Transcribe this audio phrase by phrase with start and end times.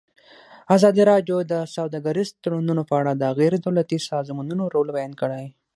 [0.75, 5.45] ازادي راډیو د سوداګریز تړونونه په اړه د غیر دولتي سازمانونو رول بیان کړی.